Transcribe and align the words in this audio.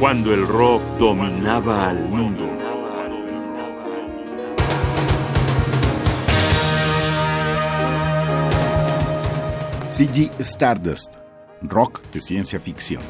cuando 0.00 0.32
el 0.32 0.46
rock 0.48 0.80
dominaba 0.98 1.90
al 1.90 2.08
mundo. 2.08 2.48
CG 9.94 10.30
Stardust, 10.38 11.16
rock 11.60 12.00
de 12.14 12.22
ciencia 12.22 12.58
ficción. 12.58 13.02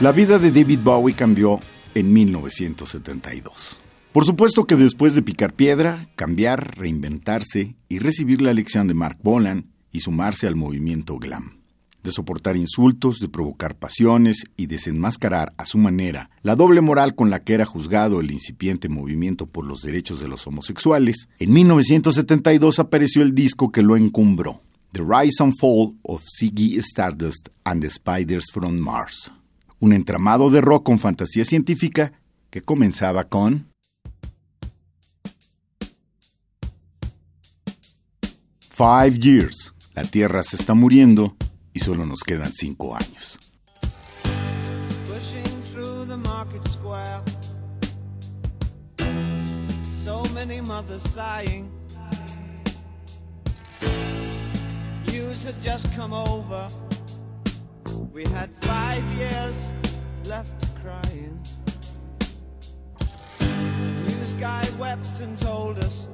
La 0.00 0.10
vida 0.12 0.38
de 0.38 0.50
David 0.52 0.78
Bowie 0.82 1.14
cambió 1.14 1.60
en 1.94 2.10
1972. 2.14 3.76
Por 4.12 4.24
supuesto 4.24 4.64
que 4.66 4.74
después 4.74 5.14
de 5.14 5.22
picar 5.22 5.54
piedra, 5.54 6.08
cambiar, 6.16 6.76
reinventarse 6.76 7.76
y 7.88 8.00
recibir 8.00 8.42
la 8.42 8.52
lección 8.52 8.88
de 8.88 8.94
Mark 8.94 9.18
Bolan 9.22 9.66
y 9.92 10.00
sumarse 10.00 10.48
al 10.48 10.56
movimiento 10.56 11.16
glam, 11.16 11.58
de 12.02 12.10
soportar 12.10 12.56
insultos, 12.56 13.20
de 13.20 13.28
provocar 13.28 13.76
pasiones 13.76 14.42
y 14.56 14.66
desenmascarar 14.66 15.52
a 15.58 15.64
su 15.64 15.78
manera 15.78 16.28
la 16.42 16.56
doble 16.56 16.80
moral 16.80 17.14
con 17.14 17.30
la 17.30 17.44
que 17.44 17.54
era 17.54 17.64
juzgado 17.66 18.18
el 18.20 18.32
incipiente 18.32 18.88
movimiento 18.88 19.46
por 19.46 19.64
los 19.64 19.80
derechos 19.80 20.18
de 20.18 20.26
los 20.26 20.44
homosexuales, 20.44 21.28
en 21.38 21.52
1972 21.52 22.80
apareció 22.80 23.22
el 23.22 23.32
disco 23.36 23.70
que 23.70 23.82
lo 23.82 23.96
encumbró, 23.96 24.64
The 24.90 25.02
Rise 25.02 25.40
and 25.40 25.54
Fall 25.60 25.94
of 26.02 26.24
Ziggy 26.36 26.78
Stardust 26.78 27.48
and 27.62 27.80
the 27.80 27.90
Spiders 27.90 28.46
from 28.52 28.76
Mars, 28.80 29.30
un 29.78 29.92
entramado 29.92 30.50
de 30.50 30.60
rock 30.62 30.84
con 30.86 30.98
fantasía 30.98 31.44
científica 31.44 32.12
que 32.50 32.60
comenzaba 32.60 33.28
con 33.28 33.69
Five 38.80 39.18
Years. 39.18 39.74
La 39.94 40.04
Tierra 40.04 40.42
se 40.42 40.56
está 40.56 40.72
muriendo 40.72 41.36
y 41.74 41.80
solo 41.80 42.06
nos 42.06 42.20
quedan 42.22 42.50
cinco 42.54 42.96
años. 42.96 43.38
Pushing 45.06 45.42
through 45.70 46.06
the 46.08 46.16
market 46.16 46.66
square. 46.66 47.20
So 50.02 50.22
many 50.32 50.62
mothers 50.62 51.02
dying 51.14 51.70
News 55.12 55.44
had 55.44 55.60
just 55.62 55.94
come 55.94 56.14
over. 56.14 56.66
We 58.14 58.24
had 58.24 58.48
five 58.62 59.04
years 59.18 59.54
left 60.26 60.74
crying. 60.82 61.38
News 64.06 64.32
guy 64.40 64.62
wept 64.78 65.20
and 65.20 65.38
told 65.38 65.76
us. 65.80 66.06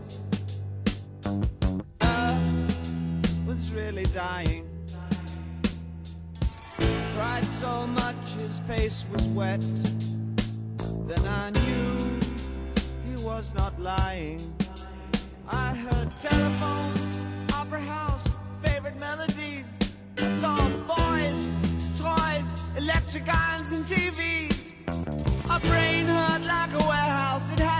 nearly 3.96 4.10
dying. 4.12 4.66
Cried 7.16 7.44
so 7.62 7.86
much 7.86 8.28
his 8.38 8.58
face 8.70 9.04
was 9.12 9.24
wet. 9.38 9.62
Then 11.08 11.24
I 11.44 11.50
knew 11.50 12.18
he 13.06 13.24
was 13.24 13.54
not 13.54 13.72
lying. 13.80 14.40
I 15.48 15.68
heard 15.84 16.10
telephones, 16.20 17.00
opera 17.54 17.80
house, 17.80 18.24
favorite 18.62 18.98
melodies. 18.98 19.64
I 20.18 20.26
saw 20.42 20.58
boys, 20.94 21.38
toys, 22.02 22.48
electric 22.76 23.24
irons, 23.28 23.72
and 23.72 23.84
TVs. 23.86 24.72
My 25.48 25.58
brain 25.68 26.04
hurt 26.06 26.42
like 26.54 26.72
a 26.82 26.86
warehouse. 26.86 27.50
It 27.52 27.60
had 27.60 27.75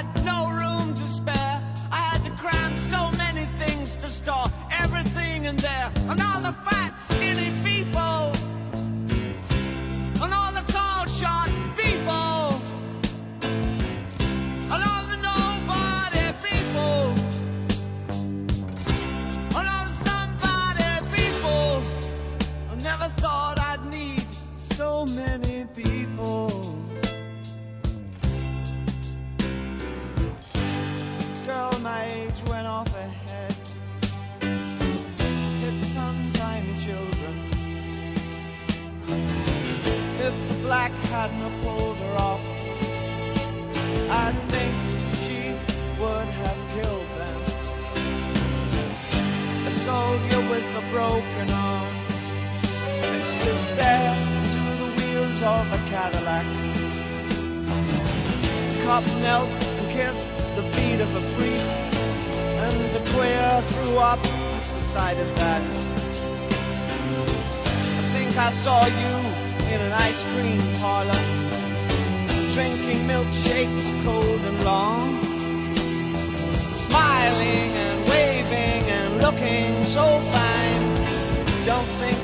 so 24.77 25.07
many 25.07 25.65
people 25.75 26.49
Girl 31.47 31.73
my 31.81 32.05
age 32.19 32.41
went 32.51 32.67
off 32.67 32.91
ahead 33.05 33.57
Hit 35.63 35.79
some 35.97 36.31
tiny 36.35 36.75
children 36.75 37.35
If 40.29 40.35
the 40.49 40.55
black 40.61 40.93
hadn't 41.11 41.55
pulled 41.63 41.97
her 42.05 42.15
off 42.31 42.43
I 44.25 44.29
think 44.53 44.75
she 45.25 45.41
would 46.01 46.29
have 46.43 46.61
killed 46.77 47.09
them 47.23 47.43
A 49.71 49.71
soldier 49.71 50.41
with 50.51 50.69
a 50.83 50.85
broken 50.93 51.49
arm 51.51 51.93
It's 53.09 53.47
this 53.47 53.63
death 53.79 54.16
windows 55.41 55.67
of 55.67 55.73
a 55.73 55.77
Cadillac. 55.91 56.45
Cop 58.85 59.05
knelt 59.21 59.49
and 59.51 59.89
kissed 59.91 60.29
the 60.57 60.63
feet 60.77 61.01
of 61.01 61.09
a 61.15 61.21
priest, 61.37 61.69
and 61.71 62.91
the 62.93 63.01
queer 63.13 63.63
threw 63.71 63.97
up 63.99 64.21
the 64.23 64.83
sight 64.91 65.19
of 65.19 65.29
that. 65.37 65.63
I 65.63 65.65
think 68.15 68.33
I 68.37 68.51
saw 68.53 68.85
you 68.87 69.13
in 69.75 69.81
an 69.81 69.93
ice 69.93 70.23
cream 70.33 70.63
parlor, 70.81 71.23
drinking 72.53 73.07
milkshakes 73.07 73.91
cold 74.05 74.41
and 74.41 74.61
long, 74.65 75.21
smiling 76.75 77.73
and 77.73 78.09
waving 78.09 78.91
and 78.91 79.21
looking 79.21 79.85
so 79.85 80.21
fine. 80.33 80.95
Don't 81.67 81.87
think 82.01 82.16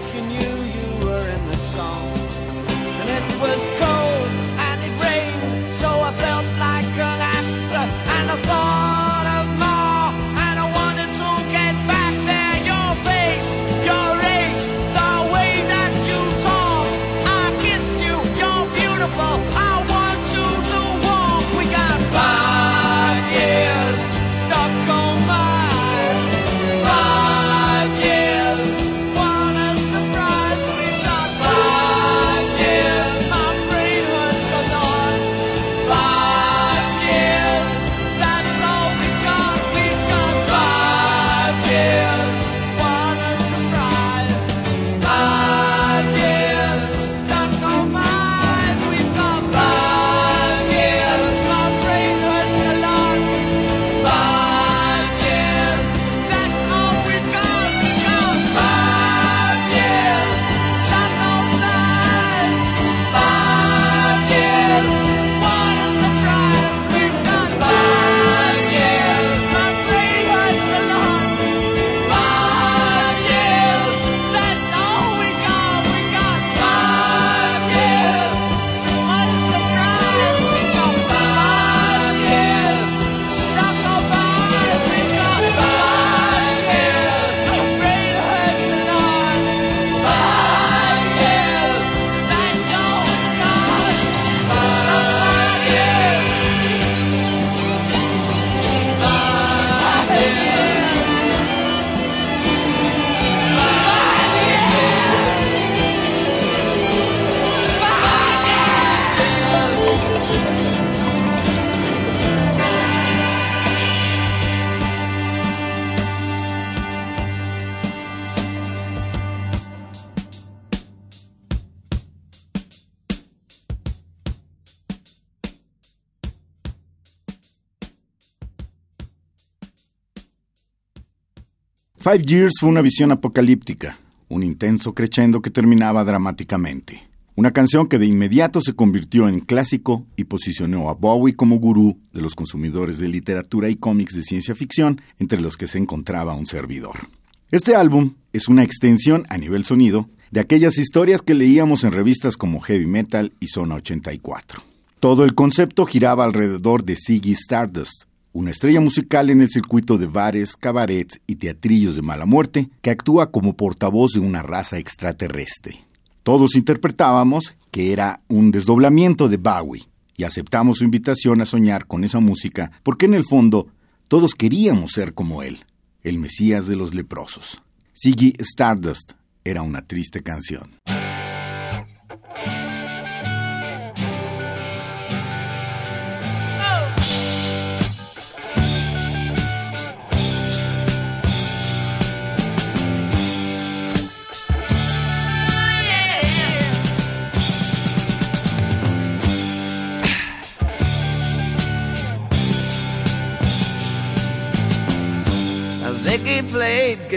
Five 132.03 132.23
Years 132.27 132.55
fue 132.59 132.69
una 132.69 132.81
visión 132.81 133.13
apocalíptica, 133.13 133.97
un 134.29 134.43
intenso 134.43 134.93
crescendo 134.93 135.41
que 135.41 135.53
terminaba 135.53 136.03
dramáticamente. 136.03 137.09
Una 137.37 137.53
canción 137.53 137.87
que 137.87 138.01
de 138.01 138.07
inmediato 138.07 138.61
se 138.61 138.73
convirtió 138.75 139.29
en 139.29 139.39
clásico 139.39 140.05
y 140.17 140.25
posicionó 140.25 140.91
a 140.91 140.95
Bowie 140.95 141.37
como 141.37 141.61
gurú 141.61 142.01
de 142.13 142.21
los 142.21 142.35
consumidores 142.35 142.99
de 142.99 143.07
literatura 143.07 143.69
y 143.69 143.77
cómics 143.77 144.17
de 144.17 144.25
ciencia 144.25 144.57
ficción, 144.57 145.01
entre 145.21 145.41
los 145.41 145.57
que 145.57 145.69
se 145.69 145.79
encontraba 145.79 146.35
un 146.35 146.47
servidor. 146.47 147.07
Este 147.53 147.77
álbum 147.77 148.15
es 148.33 148.49
una 148.49 148.65
extensión 148.65 149.23
a 149.29 149.39
nivel 149.39 149.65
sonido 149.65 150.09
de 150.33 150.41
aquellas 150.41 150.79
historias 150.79 151.23
que 151.23 151.35
leíamos 151.35 151.85
en 151.85 151.93
revistas 151.93 152.37
como 152.37 152.59
Heavy 152.63 152.87
Metal 152.87 153.33
y 153.39 153.47
Zona 153.47 153.77
84. 153.77 154.61
Todo 154.99 155.25
el 155.25 155.37
concepto 155.37 155.87
giraba 155.87 156.25
alrededor 156.25 156.83
de 156.83 156.97
Ziggy 156.97 157.31
Stardust, 157.31 158.07
una 158.33 158.51
estrella 158.51 158.81
musical 158.81 159.31
en 159.31 159.43
el 159.43 159.49
circuito 159.51 159.99
de 159.99 160.07
bares, 160.07 160.57
cabarets 160.57 161.21
y 161.27 161.37
teatrillos 161.37 161.97
de 161.97 162.03
mala 162.03 162.25
muerte, 162.25 162.71
que 162.81 162.91
actúa 162.91 163.31
como 163.31 163.57
portavoz 163.57 164.13
de 164.13 164.21
una 164.21 164.43
raza 164.43 164.79
extraterrestre. 164.79 165.81
Todos 166.23 166.55
interpretábamos 166.57 167.55
que 167.71 167.93
era 167.93 168.23
un 168.29 168.51
desdoblamiento 168.51 169.29
de 169.29 169.37
Bowie, 169.37 169.89
y 170.17 170.25
aceptamos 170.25 170.79
su 170.79 170.85
invitación 170.85 171.41
a 171.41 171.47
soñar 171.47 171.87
con 171.87 172.05
esa 172.05 172.21
música, 172.21 172.71
porque 172.83 173.07
en 173.07 173.15
el 173.15 173.25
fondo 173.25 173.69
todos 174.09 174.35
queríamos 174.35 174.93
ser 174.93 175.15
como 175.15 175.43
él, 175.43 175.65
el 176.03 176.19
Mesías 176.19 176.67
de 176.69 176.77
los 176.77 176.95
leprosos. 176.95 177.61
Ziggy 177.97 178.35
Stardust 178.39 179.13
era 179.45 179.63
una 179.63 179.87
triste 179.87 180.23
canción. 180.23 180.71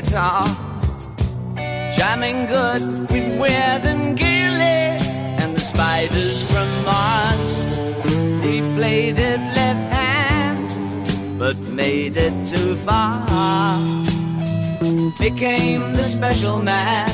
guitar, 0.02 0.44
jamming 1.96 2.46
good 2.48 2.82
with 3.10 3.40
Weird 3.40 3.84
and 3.94 4.18
Gilly 4.18 4.92
and 5.46 5.56
the 5.56 5.62
spiders 5.62 6.40
from 6.52 6.68
Mars. 6.84 7.60
They 8.44 8.60
played 8.76 9.18
it 9.18 9.40
left 9.60 9.94
hand, 10.02 11.40
but 11.40 11.56
made 11.82 12.18
it 12.18 12.36
too 12.46 12.76
far. 12.76 13.80
Became 15.18 15.94
the 15.94 16.04
special 16.04 16.60
man, 16.60 17.08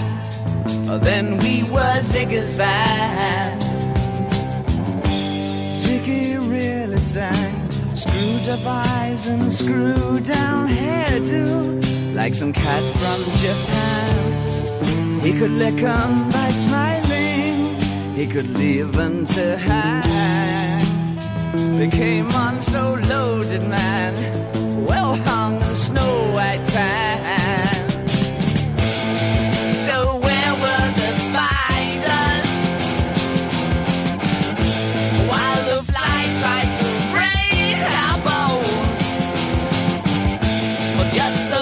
oh, 0.89 0.97
then 0.97 1.37
we 1.37 1.61
were 1.61 1.97
Ziggy's 2.11 2.57
band. 2.57 3.61
Ziggy 5.81 6.39
really 6.51 6.99
sang, 6.99 7.55
screwed 7.95 8.49
up 8.49 8.63
eyes 8.65 9.27
and 9.27 9.53
screwed 9.53 10.23
down 10.23 10.67
hairdo 10.67 11.80
like 12.23 12.35
some 12.35 12.53
cat 12.53 12.83
from 13.00 13.19
Japan. 13.44 15.23
He 15.23 15.31
could 15.39 15.53
lick 15.63 15.79
'em 15.81 16.12
by 16.29 16.50
smiling, 16.51 17.56
he 18.19 18.27
could 18.33 18.50
leave 18.62 18.91
'em 19.03 19.25
to 19.35 19.44
hang. 19.68 20.85
They 21.79 21.88
came 22.01 22.27
on 22.45 22.62
so 22.73 22.83
loaded, 23.13 23.63
man, 23.75 24.13
well 24.89 25.12
hung 25.29 25.53
in 25.69 25.75
snow 25.88 26.13
white 26.35 26.63
tan. 26.75 27.81
So 29.88 29.95
where 30.25 30.53
were 30.63 30.88
the 31.01 31.12
spiders? 31.25 32.47
While 35.31 35.62
the 35.71 35.79
fly 35.89 36.19
tried 36.41 36.71
to 36.81 36.89
raid 37.19 37.77
our 38.06 38.17
bones, 38.29 39.01
or 41.00 41.07
just 41.19 41.44
the 41.53 41.62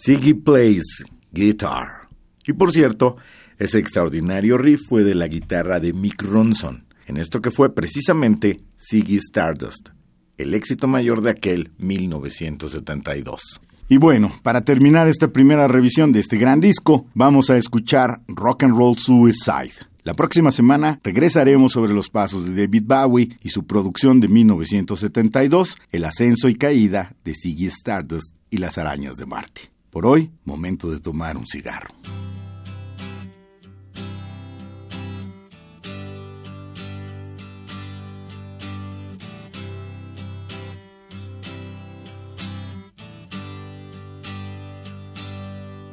Siggy 0.00 0.32
Plays 0.32 1.04
Guitar. 1.32 2.06
Y 2.46 2.52
por 2.52 2.70
cierto, 2.70 3.16
ese 3.58 3.80
extraordinario 3.80 4.56
riff 4.56 4.82
fue 4.88 5.02
de 5.02 5.16
la 5.16 5.26
guitarra 5.26 5.80
de 5.80 5.92
Mick 5.92 6.22
Ronson, 6.22 6.84
en 7.08 7.16
esto 7.16 7.40
que 7.40 7.50
fue 7.50 7.74
precisamente 7.74 8.60
Siggy 8.76 9.16
Stardust, 9.16 9.88
el 10.36 10.54
éxito 10.54 10.86
mayor 10.86 11.20
de 11.20 11.30
aquel 11.30 11.72
1972. 11.78 13.60
Y 13.88 13.96
bueno, 13.96 14.30
para 14.44 14.60
terminar 14.60 15.08
esta 15.08 15.32
primera 15.32 15.66
revisión 15.66 16.12
de 16.12 16.20
este 16.20 16.36
gran 16.38 16.60
disco, 16.60 17.06
vamos 17.14 17.50
a 17.50 17.56
escuchar 17.56 18.20
Rock 18.28 18.62
and 18.62 18.76
Roll 18.78 18.96
Suicide. 18.96 19.72
La 20.04 20.14
próxima 20.14 20.52
semana 20.52 21.00
regresaremos 21.02 21.72
sobre 21.72 21.92
los 21.92 22.08
pasos 22.08 22.44
de 22.44 22.52
David 22.54 22.84
Bowie 22.86 23.36
y 23.42 23.48
su 23.48 23.66
producción 23.66 24.20
de 24.20 24.28
1972, 24.28 25.76
el 25.90 26.04
ascenso 26.04 26.48
y 26.48 26.54
caída 26.54 27.16
de 27.24 27.34
Siggy 27.34 27.66
Stardust 27.66 28.32
y 28.48 28.58
las 28.58 28.78
arañas 28.78 29.16
de 29.16 29.26
Marte. 29.26 29.72
Por 29.90 30.04
hoy, 30.04 30.30
momento 30.44 30.90
de 30.90 31.00
tomar 31.00 31.34
un 31.38 31.46
cigarro. 31.46 31.88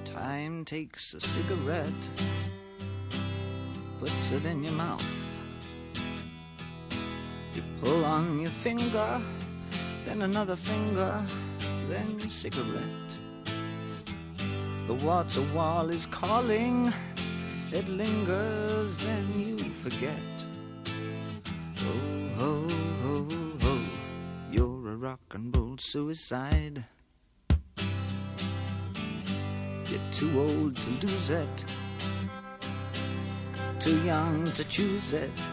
Time 0.04 0.66
takes 0.66 1.14
a 1.16 1.20
cigarette, 1.22 1.90
puts 4.00 4.32
it 4.32 4.44
in 4.46 4.62
your 4.64 4.74
mouth. 4.74 5.02
You 7.56 7.64
pull 7.82 8.04
on 8.04 8.40
your 8.42 8.52
finger, 8.52 9.22
then 10.06 10.22
another 10.24 10.58
finger, 10.58 11.24
then 11.88 12.20
cigarette. 12.30 13.22
The 14.88 14.94
water 15.06 15.42
wall 15.56 15.90
is 15.90 16.06
calling, 16.06 16.94
it 17.72 17.90
lingers, 17.90 19.00
then 19.00 19.26
you 19.36 19.58
forget. 19.58 20.46
Oh, 21.80 22.38
oh, 22.40 22.68
oh, 23.04 23.28
oh, 23.64 23.82
you're 24.52 24.90
a 24.90 24.96
rock 24.96 25.22
and 25.32 25.56
roll 25.58 25.76
suicide. 25.80 26.86
You're 29.90 30.08
too 30.12 30.40
old 30.40 30.76
to 30.76 30.92
lose 31.08 31.32
it, 31.32 31.66
too 33.80 34.00
young 34.04 34.44
to 34.52 34.64
choose 34.66 35.14
it. 35.14 35.48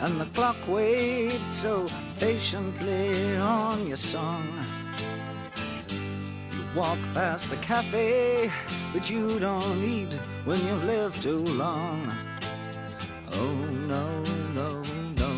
And 0.00 0.20
the 0.20 0.26
clock 0.26 0.56
waits 0.68 1.54
so 1.54 1.86
patiently 2.18 3.34
on 3.38 3.86
your 3.86 3.96
song 3.96 4.42
walk 6.76 6.98
past 7.14 7.48
the 7.48 7.56
cafe, 7.56 8.50
but 8.92 9.08
you 9.08 9.38
don't 9.40 9.82
eat 9.82 10.12
when 10.44 10.58
you've 10.66 10.84
lived 10.84 11.22
too 11.22 11.42
long. 11.64 12.12
Oh 13.32 13.54
no, 13.92 14.06
no, 14.54 14.82
no, 15.16 15.36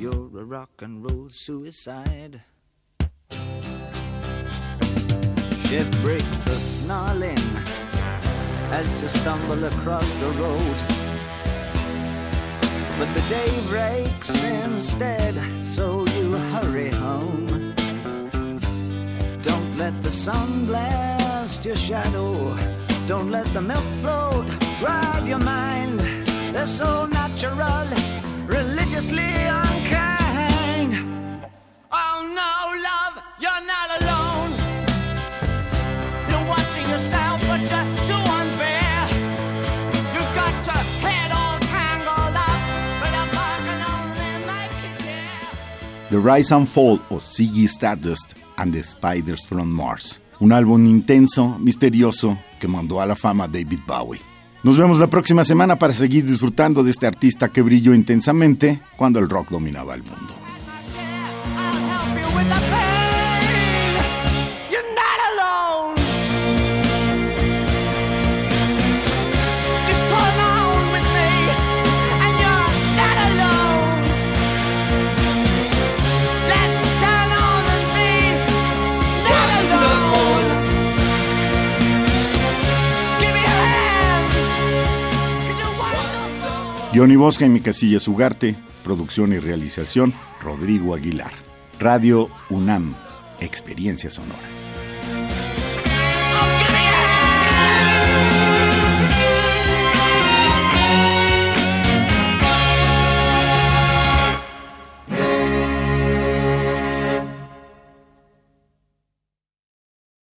you're 0.00 0.30
a 0.40 0.44
rock 0.44 0.70
and 0.82 1.04
roll 1.08 1.28
suicide. 1.28 2.42
She 5.68 5.78
breaks 6.02 6.38
the 6.46 6.56
snarling 6.56 7.46
as 8.78 9.00
you 9.02 9.06
stumble 9.08 9.64
across 9.64 10.12
the 10.16 10.30
road. 10.42 10.78
But 12.98 13.08
the 13.14 13.24
day 13.28 13.50
breaks 13.68 14.42
instead, 14.42 15.34
so 15.64 16.04
you 16.16 16.32
hurry 16.54 16.90
home. 16.90 17.53
Let 19.86 20.02
the 20.02 20.10
sun 20.10 20.62
blast 20.64 21.66
your 21.66 21.76
shadow. 21.76 22.56
Don't 23.06 23.30
let 23.30 23.44
the 23.48 23.60
milk 23.60 23.84
float 24.00 24.46
rob 24.80 25.26
your 25.26 25.40
mind. 25.40 26.00
They're 26.54 26.66
so 26.66 27.04
natural, 27.04 27.84
religiously 28.46 29.28
The 46.14 46.20
Rise 46.20 46.52
and 46.54 46.68
Fall 46.68 47.00
of 47.10 47.24
Ziggy 47.24 47.66
Stardust 47.68 48.34
and 48.56 48.72
the 48.72 48.84
Spiders 48.84 49.44
from 49.48 49.68
Mars. 49.72 50.20
Un 50.38 50.52
álbum 50.52 50.86
intenso, 50.86 51.58
misterioso, 51.58 52.38
que 52.60 52.68
mandó 52.68 53.00
a 53.00 53.06
la 53.06 53.16
fama 53.16 53.48
David 53.48 53.80
Bowie. 53.84 54.20
Nos 54.62 54.78
vemos 54.78 55.00
la 55.00 55.08
próxima 55.08 55.44
semana 55.44 55.74
para 55.74 55.92
seguir 55.92 56.24
disfrutando 56.24 56.84
de 56.84 56.92
este 56.92 57.08
artista 57.08 57.48
que 57.48 57.62
brilló 57.62 57.92
intensamente 57.94 58.80
cuando 58.96 59.18
el 59.18 59.28
rock 59.28 59.48
dominaba 59.50 59.96
el 59.96 60.04
mundo. 60.04 60.34
Bosca 87.16 87.44
y 87.44 87.48
mi 87.48 87.60
casilla 87.60 87.98
Casillas 87.98 88.56
producción 88.84 89.32
y 89.32 89.38
realización 89.38 90.12
Rodrigo 90.40 90.94
Aguilar. 90.94 91.32
Radio 91.80 92.28
UNAM, 92.50 92.94
experiencia 93.40 94.10
sonora. 94.12 94.53